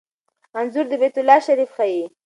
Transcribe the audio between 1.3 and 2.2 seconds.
شریف ښيي.